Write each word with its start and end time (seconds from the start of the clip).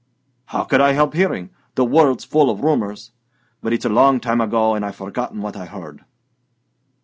"How 0.47 0.63
could 0.63 0.81
I 0.81 0.93
help 0.93 1.13
hearing? 1.13 1.51
The 1.75 1.85
world's 1.85 2.23
full 2.23 2.49
of 2.49 2.61
rumours. 2.63 3.11
But 3.61 3.71
it's 3.71 3.85
a 3.85 3.89
long 3.89 4.19
time 4.19 4.41
ago, 4.41 4.73
and 4.73 4.83
I've 4.83 4.95
forgotten 4.95 5.43
what 5.43 5.55
I 5.55 5.67
heard." 5.67 6.05